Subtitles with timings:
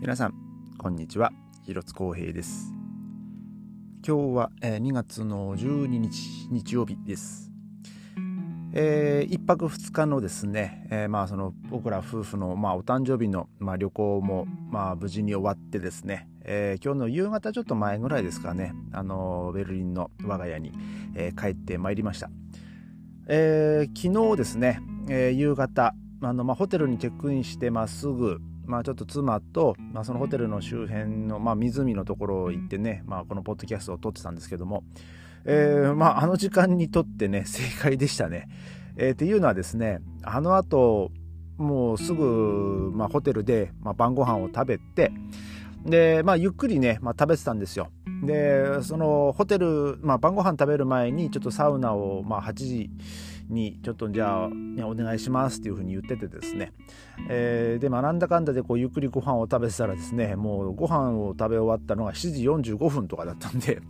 [0.00, 0.34] 皆さん
[0.78, 1.30] こんにちは。
[1.62, 2.72] 広津光平です。
[4.02, 7.52] 今日は、え2月の12日日曜日です。
[8.72, 20.72] えー、1泊2日のですね、えー、まあその僕ら夫婦の、まあ、お誕生日の、まあ、旅行も、まあ、無事に終わってですね、えー、今日の夕方ちょっと前ぐらいですかね、あのベルリンの我が家に、
[21.14, 22.30] え帰ってまいりました、
[23.28, 24.80] え昨日ですね、
[25.10, 34.84] え夕方あの、まあ、ホテルにチェックインしてまっすぐまあ、ちょっと妻と、まあ、そのホテルの周辺の、まあ、湖のところ行ってね、まあ、このポッドキャストを撮ってたんですけども、
[35.44, 38.48] えー、まあ、あの時間にとってね、 正解でしたね。
[38.96, 41.10] えー、っていうのはですね、あの後、
[41.58, 45.12] もうすぐ、まあ、ホテルで、まあ、晩ご飯を食べて、
[45.84, 47.88] で、まあ、ゆっくりね、まあ、食べてたんですよ。
[48.22, 52.90] で、そのホテル、まあ、晩ご飯食べる前に、ちょっとサウナを、まあ、8時、
[53.50, 56.72] にちょっとじゃあ、ね、お願いしますっていうふうに言っててですね、
[57.28, 63.80] えー、でまあなんだかんだでこうゆっくりご飯を食べてたらですねもうご飯を食べ終わったのが7時45分とかだったんで、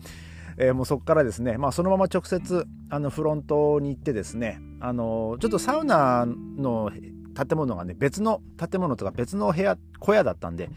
[0.56, 6.90] えー、もうそこからですね、まあ、そのまま直接あのフロントに行ってですねあのちょっとサウナの
[7.34, 10.70] 建物がね別の建物とか別の部屋小屋だったんで、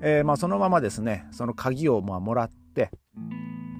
[0.00, 2.90] えー、まあそのままですねその鍵をまもらって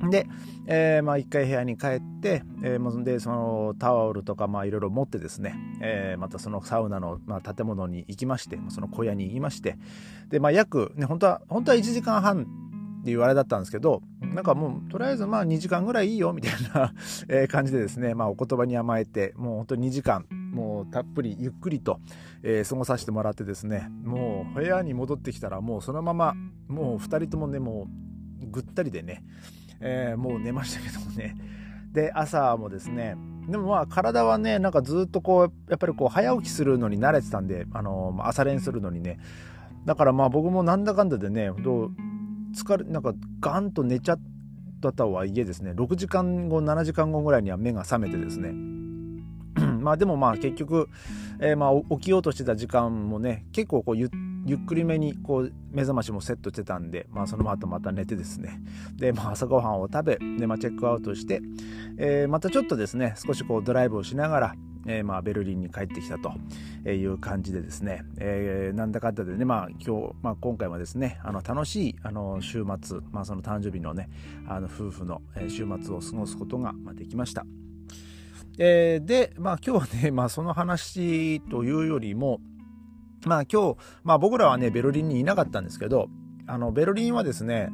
[0.09, 0.27] で、
[0.67, 9.77] えー、まあ、一回部屋に帰って、えー、でそのタオルとかまあいろいろ持ってですね、えー、またそのサウナの、まあ、建物に行きましてその小屋に行きまして
[10.31, 12.47] で、まあ、約、ね、本当は本当は1時間半
[13.01, 16.93] っていうあれだったんですけどなんかもうとりあえずまあ2時間ぐらいいいよみたいな
[17.49, 22.01] 感じでですね、まあ、お言葉に甘えてもう本当に2時間もうたっぷりゆっくりと、
[22.43, 26.35] えー、過ごさせてもらってですねもう部屋に戻ってきたらもうそのまま
[26.69, 27.89] もう2人ともねも
[28.43, 29.25] うぐったりでね
[29.81, 31.37] えー、もう寝ましたけどもね。
[31.93, 33.17] で、朝もですね、
[33.49, 39.19] でもまあ体はね、なんかずっとこう、やっぱりこう早起きするのに慣れてたんで、あのー、朝練するのにね。
[39.87, 41.91] だからまあ僕もなんだかんだでね、どう
[42.55, 44.21] 疲れ、なんかガンと寝ちゃっ
[44.81, 48.53] たとはいえですね、6時間後、7時間後ぐらいには目が覚めてですね、
[49.81, 50.89] まあでもまあ結局、
[51.41, 54.09] えー、まあ起きようとしてた時間もね結構こうゆっ
[54.47, 58.61] ゆっくりめにこう目覚ましもセットしてたんで、まあ、その後また寝てですね
[58.97, 61.41] で、まあ、朝ごはんを食べで、まあ、チェックアウトして、
[61.99, 64.55] えー、またちょっとですね少しこうドライブをしながら、
[64.87, 66.33] えー、まあベルリンに帰ってきたと
[66.89, 74.09] いう感じでですね、えー、なんだかんだでね、まあ、今日、まあ、今回はですねあの楽しいあの週末、まあ、その誕生日のね
[74.49, 77.45] あの夫婦の週末を過ごすことができました。
[78.63, 82.41] えー、で、まあ今日はね、まあその話というよりも、
[83.27, 86.09] まあ今日、まあ僕らはね、ベルリンにいなかったんですけど、
[86.47, 87.71] あの、ベルリンはですね、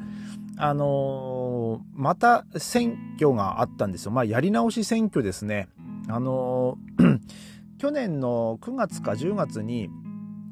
[0.59, 4.11] あのー、また選挙があったんですよ。
[4.11, 5.69] まあやり直し選挙ですね。
[6.09, 7.21] あのー、
[7.79, 9.91] 去年の9月か10月に、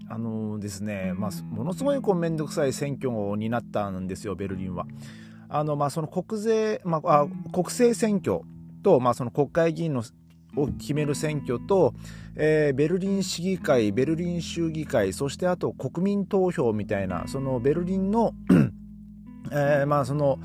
[0.09, 4.87] あのー、ですね、まあ、ものすごいこうめんどくさい選挙になったんですよ、ベルリンは。
[5.49, 8.41] あの、まあ、その国税、まあ、あ国政選挙
[8.83, 10.03] と、まあ、その国会議員の
[10.57, 11.95] を決める選挙と、
[12.37, 18.35] えー、ベルリン市議会、ベルリン州議会、そしてあと国民投票みたいな、そのベルリンの
[19.51, 20.39] えー、まあその、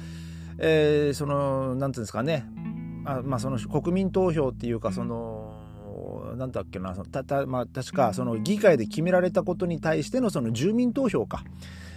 [0.57, 2.45] えー、その、なんていうんですかね、
[3.05, 5.53] あまあその国民投票っていうか、その、
[6.37, 11.43] なんだっけな、たたまあ、確かその議会で決められたことに対してのその住民投票か、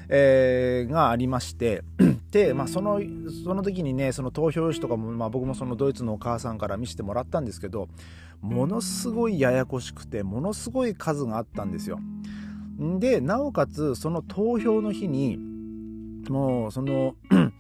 [0.09, 1.83] えー、がありまして、
[2.31, 3.01] で、まあ、その
[3.45, 7.89] その時にねその投票紙とかも、まあ、僕もそのドイツのお母さんから見せてもらったんですけど
[8.41, 12.01] ものすごいややこしくてものすごい数があったんですよ。
[12.99, 15.39] でなおかつその投票の日に
[16.29, 17.15] もうその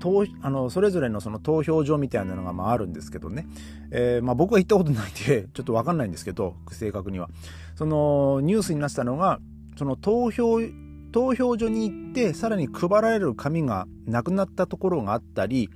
[0.00, 3.46] 投あのそれぞれのその投票所みたいなのがまああるんですけどね、
[3.90, 7.28] えー、まあ、僕は行ったことないんで ちょっと分かんないんですけど正確には
[7.74, 9.40] そのニュースになってたのが
[9.76, 10.60] その投票
[11.12, 15.70] 投票所に行ってさらに配られる紙がなくなったところがあったり、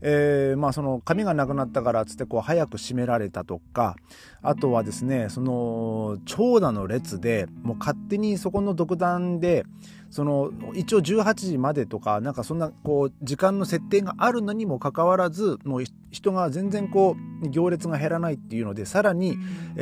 [0.00, 3.96] えー、まあその紙がなくなったからっつってこう早く閉められたとか
[4.42, 9.64] あとはですねその長蛇の列でもう勝手にそこの独断で
[10.10, 19.36] その一応18時までとかなんかそんなこう時間の設定があるのにもかかわらずもう人が全然こう行列が減らないっていうのでさらに、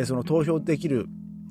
[0.06, 1.06] その投票できる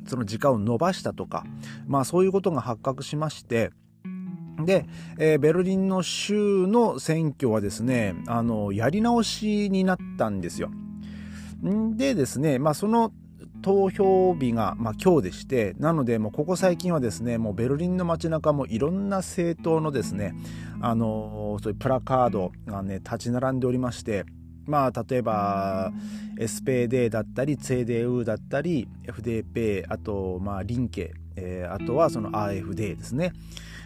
[0.07, 1.45] その時間を延ばしたとか、
[1.87, 3.71] まあそういうことが発覚しまして、
[4.65, 4.85] で、
[5.17, 10.69] えー、ベルリンの州の選挙はですね、あの、やり直しになったんですよ。
[11.65, 13.11] んでですね、まあその
[13.61, 20.33] 投票日が、まあ、今日でして、なので、もうここ最近はですね、もうベルリンの街中もいろんな政党のですね、
[20.81, 24.25] あのそういうプラカードがね、立ち並んでおりまして、
[24.65, 25.91] まあ例えば
[26.37, 33.33] SPD だったり CDU だったり FDP あとまあリンケ、えー、あとはその AFD ですね、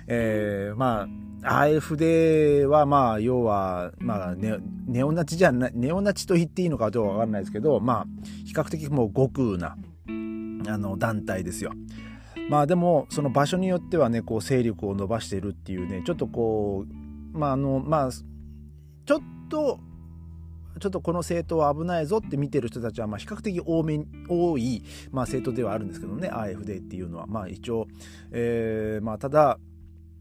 [0.07, 1.07] えー、ま
[1.44, 4.57] あ AFD はまあ要はまあネ
[4.88, 8.06] ネオナチじゃないネオナチと言っていいのかどうかわかんないですけどまあ
[8.45, 9.78] 比較的もう極右な
[10.68, 11.71] あの団体ですよ。
[12.50, 16.86] まあでもその場所によってはねこう勢力を伸ばしているっていうねちょっとこ
[17.33, 19.19] うまああのまあちょっ
[19.50, 19.80] と
[20.80, 26.30] ちょっとこの政党は危ないぞって見てる人たちはま比較的多め多い、ま、政党ではあるんですけどね。
[26.30, 27.27] AFD っていうのは。
[27.27, 27.88] まあ一応、
[28.31, 29.60] えー、まあただ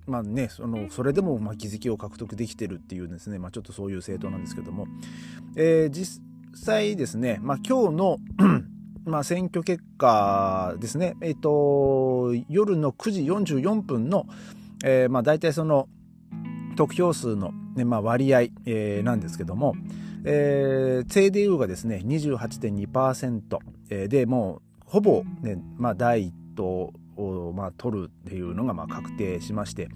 [0.07, 4.87] まあね、そのそれでもまあ議席を獲得できてるっていうですね、まあ、ちょっとそういう政党なんですけども、
[5.57, 6.23] えー、実
[6.55, 8.19] 際ですね、まあ、今日の
[9.07, 14.27] まあ、選挙結果ですね、え、ー、と、夜の9時44分の、
[14.83, 15.89] えー、まあ、大体その
[16.77, 19.75] 得票数の、ねまあ、割合、えー、なんですけども、
[20.25, 23.59] えー、CDU がですね、28.2%、
[23.91, 29.89] えー、で、もう、ほぼ、ね、まあ、第一党を、まあ、取るっていうのが、まあ、確定しまして、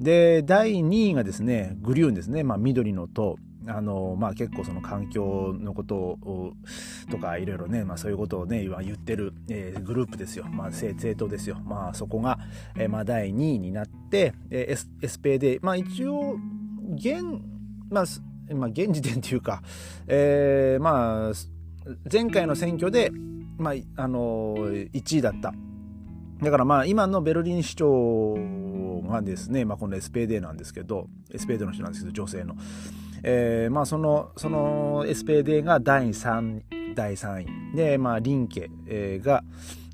[0.00, 3.36] で、第2位がですね、グリューンですね、まあ、緑の党、
[3.66, 6.52] あのまあ、結構その環境のことを
[7.10, 12.38] とかいろいろね、まあ、そういうことをね言ってる、えー、グループですよ、まあ、政党ですよ、まあ、そこが、
[12.76, 16.36] えーまあ、第2位になって、えー、SPD、まあ、一応
[16.94, 17.22] 現,、
[17.88, 18.04] まあ
[18.52, 19.62] まあ、現時点というか、
[20.06, 21.32] えーまあ、
[22.10, 23.10] 前回の選挙で、
[23.58, 25.54] まああのー、1位だった。
[26.42, 28.34] だからまあ今のベルリン市長
[29.06, 32.56] がですね、まあ、この SPD なんですけど SPD の人なんですけど女性の。
[33.22, 36.62] えー、まあそのその SPD が第3
[36.94, 37.76] 第3位。
[37.76, 38.70] で、まあ、リンケ、
[39.22, 39.42] が、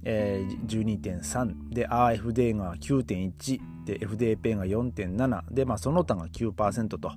[0.05, 3.61] えー、12.3で AFD が9.1
[3.91, 7.13] で FDP が4.7で、まあ、その他が9%と、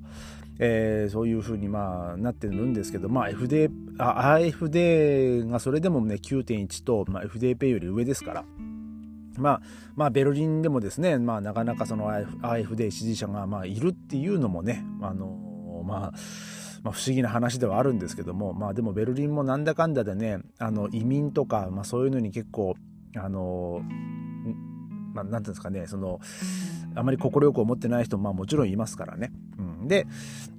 [0.59, 8.45] えー、そういうふうにまあなってるんですけど、まあ FD、あ AFD がそれでもね9.1と、まあ、FDP より上ですから。
[9.35, 9.61] まあ、
[9.95, 16.11] まあ、ベルリンでもですね、まあ、なかなかその AFD 支持者がまあいるっていうのもね、あのまあ、
[16.83, 22.75] まあ、不思議な話ではあるんですけども、まあ、でもベルリンもなんだかんだでねあの移民とか、まあ、そういうのに結構
[23.15, 23.81] あの
[25.13, 26.19] まあ、なんていうんですかねその
[26.95, 29.31] あまり快く思ってない人も、まあ、もちろんいますからね。
[29.57, 30.05] うん、で、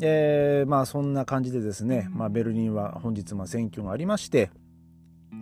[0.01, 4.51] えー、まあそんな感じでですね、まあ、ベルリンは本日まあ選挙がありまして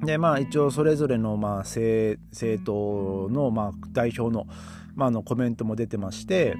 [0.04, 4.46] でまあ一応それぞれのまあ政政党のまあ代表の
[4.94, 6.56] まあ、のコメントも出てまして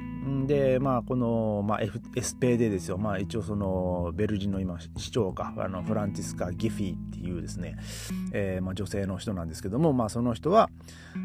[0.47, 7.77] で、まあ、この、まあ、F、SPD ですよ、まあ、一応そのベルリンの今市長かあのフランティスカ・ギフィーっていうですね、
[8.33, 10.71] えーまあ、女性の人なんですけども、まあ、その人は、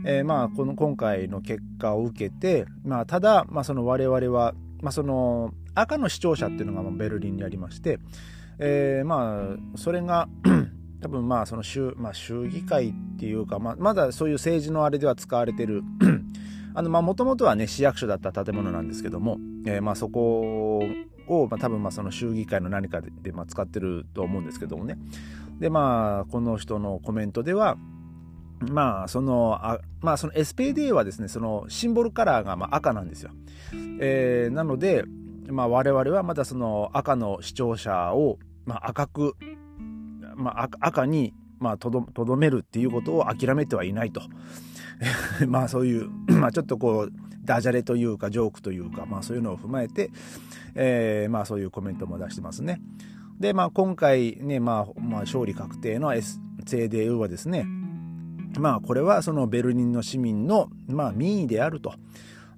[0.05, 7.99] えーまあ、この今回の結果を受けて、まあ、ただ、まあ、その我々は、まあ、その赤の視聴者っていうのがベルリンにありまして、
[8.59, 10.27] えー、まあそれが
[11.01, 15.83] 多分まあその州,、まあ、州議会っていうか、まあ、まだそういう政治のあれでは使われてる、
[16.83, 20.79] もともとはね、市役所だった建物なんですけども、えー、まあ、そこ
[21.27, 24.97] を、まあ、多分、まあ、その州議会の何かで、まあ、使ってると思うんですけどもね。
[25.59, 27.77] で、まあ、この人のコメントでは、
[28.59, 33.31] まあ、その、あまあ、その SPD はですね、そのシンボルカラーがま赤なんですよ。
[33.99, 35.03] えー、なので、
[35.49, 39.35] まあ、我々はまだその赤の視聴者を、ま、赤く、
[40.35, 44.21] ま、赤に、まあ、とどめるっていうことを諦めてはいないと。
[45.47, 50.11] まあそういうまあちょっとこうダジャレというかジョークというか、まあ、そういうのを踏まえて、
[50.75, 52.81] えー、まあそういうコメントも出してますね。
[53.39, 57.67] でまあ今回ね、まあ、まあ勝利確定の SCDU はですね
[58.59, 61.93] まあこれはそのベルリンの市民の、まあ、民意であると。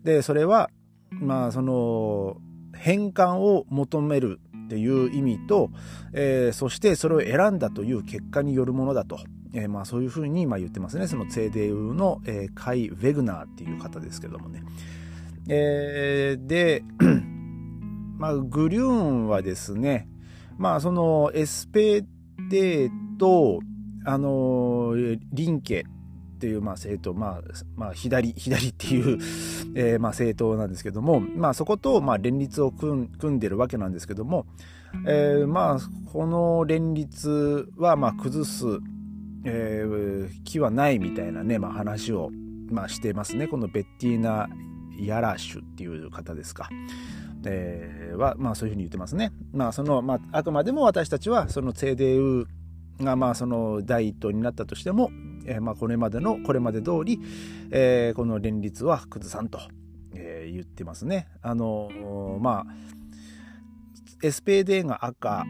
[0.04, 0.70] でそれは
[1.12, 2.38] まあその
[2.74, 5.72] 返還を求めるっていう意味と、
[6.14, 9.20] えー、そしてそれを選んだという結果によるものだと。
[9.52, 11.08] えー、まあそういうふうにま言ってますね。
[11.08, 14.62] そのツェーデウの、えー、カイ・ヴェグナーっていう方ですけどもね。
[15.48, 16.84] えー、で、
[18.20, 20.08] まあグリューンはですね、
[20.60, 22.06] まあそのエスペ
[22.52, 23.60] デと、
[24.06, 24.94] あの
[25.34, 25.86] リンケ
[26.40, 27.42] っていうまあ政党、まあ、
[27.76, 29.20] まあ、左、左っていう、
[29.76, 34.46] えー、まあ政党なんですけども、まあそことまあ連立を組んでるわけなんですけども、
[35.06, 35.80] えー、まあ
[36.14, 38.66] この連立はまあ崩す、
[39.44, 42.30] えー、気はないみたいなね、まあ、話を、
[42.72, 44.48] まあ、してますねこのベッティーナ・
[44.98, 46.70] ヤラシュっていう方ですか。
[47.46, 49.34] えー、は、まあ、そういうふうに言ってますね。
[49.52, 52.48] まあそのまあ、あくまでも私たちはそのセーデウ
[53.04, 55.12] がまあその第一党になったとしても、
[55.50, 57.20] え、まあこれまでのこれまで通り、
[57.72, 59.60] えー、この連立は崩さんと、
[60.14, 61.28] えー、言ってますね。
[61.42, 62.66] あのー、まあ
[64.22, 65.46] SPD が赤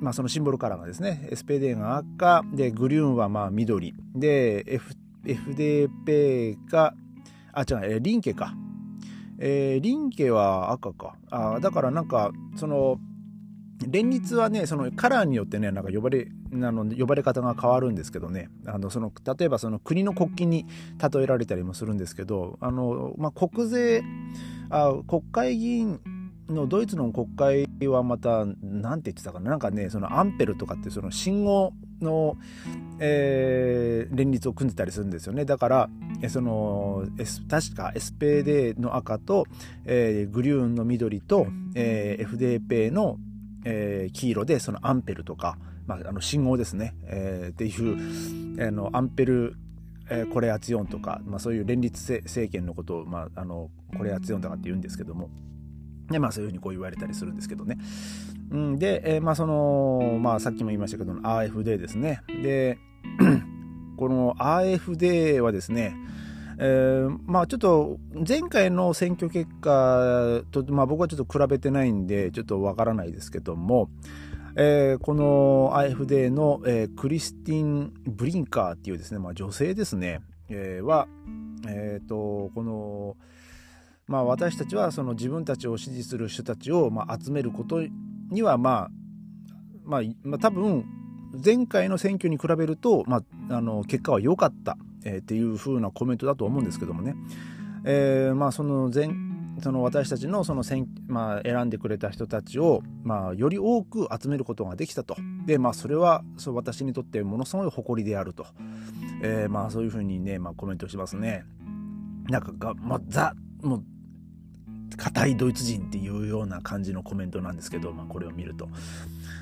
[0.00, 3.94] まあ、そのシンボルカラーがですね SPD が赤でグリューンはまあ緑。
[4.16, 4.94] で、F、
[5.24, 6.92] FDP が
[7.52, 8.54] あ違うリンケか。
[9.38, 11.14] えー、リンケは赤か。
[11.30, 12.98] あだからなんかその
[13.88, 18.48] 連立はねそのカラーによってねなんか呼ばれあの呼ばれ方が変わるんですけどね。
[18.66, 20.66] あのその例えばその国の国旗に
[20.98, 24.02] 例えられたりもするんですけどあの、まあ、国税
[24.70, 26.00] あ国会議員
[26.48, 29.50] のドイツの国会はまた何て言ってたかな？
[29.50, 31.72] なんかねそのアンペルとかってその信号
[32.02, 32.36] の、
[32.98, 35.44] えー、連立を組んでたりするんですよね。
[35.44, 35.90] だから
[36.28, 37.04] その、
[37.48, 39.46] 確か SPD の赤と、
[39.84, 43.18] えー、グリューンの緑と、えー、FDP の、
[43.64, 49.56] えー、黄色でそのアンペルとか、まあ、あの信号ですね、えー、っていう、あのアンペル
[50.10, 55.30] えー、コレアツヨンとか、まあ、そういう連立政権のことを、まあ、あのコレアツヨンとかって言うんですけども、
[56.10, 57.78] でまあ、そういうふうにこう言われたりするんですけどね。
[58.50, 62.20] うん、で、えー、まあその、まあ、さっきも言いましたけど AFD ですね。
[62.42, 62.78] で
[63.96, 65.94] この AFD はですね、
[66.58, 73.88] えー、まあちょっと前回の選挙結果と、まあ、僕はちょっと比べてないんでちょっとわからないですけども、
[74.56, 81.08] えー、この AFD の、えー、クリスティン・ブリンカーっていうですね、まあ、女性ですね、えー、は、
[81.66, 83.16] えーと、この、
[84.06, 87.82] まあ、私たちはその自分たちを支持する人たちを、まあ、集めること
[88.30, 89.02] には、まあ
[89.84, 90.84] まあ、まあ、多分
[91.44, 97.14] 前回の選挙に比べると、まあ、あの結果は良かった、えー、っていう風なコメントだと思うんですけどもね、
[97.84, 99.08] えー、まあその前
[99.60, 105.16] その私たちのその選、まあ、選んでくれた人たちを、まあ、より多く集めることができたと。
[105.46, 108.46] で、まあ、それはそう私にとってものすごい誇りであると。
[109.22, 111.44] えー、まあ、そういうふうにね、まあ、コメントしますね。
[112.28, 113.84] なんかが、まあ、ザ、もう、
[114.96, 118.68] 硬いドイツ人っていうような感じのコメントなんですけど、まあ、これを見ると。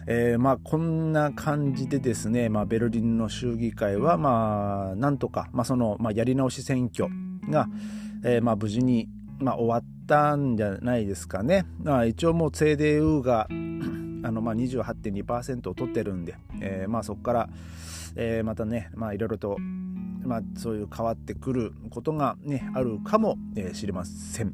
[0.07, 7.09] えー、まあ、こんな感じでですね、まあ、ベルリンの州議会は、まあ、なんとか、まあ、その、まあ、やり直し選挙
[7.49, 7.69] が、
[8.25, 11.67] えー、まあ、無事に、まあ、終わったんじゃないですかね。
[11.83, 13.49] まあ、一応もう CDU が
[14.23, 17.49] あのまあ28.2%を取ってるんで、えー、まあそこから、
[18.17, 19.57] えー、またね、いろいろと、
[20.23, 23.39] まあそういう変わってくることがね、あるかも
[23.73, 24.53] しれません。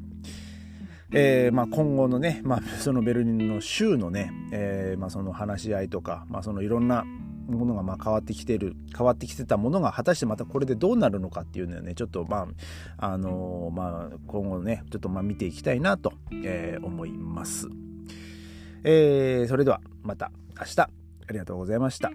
[1.11, 7.05] えーまあ、今後のね、まあ、 そのベルリンの州のね、えーまあ、その話し合いとか、まあ、そのいろんな
[7.47, 12.47] ものがまあ変わってきてる変わってきてたものが果たしてまたこれでどうなるのかっていうのはねちょっとま
[12.97, 16.11] ああのー、まあ今後ねちょっとまあ見ていきたいなと、
[16.43, 17.69] えー、思います。
[18.83, 20.89] えー、それではまた明日あ
[21.31, 22.11] りがとうございました。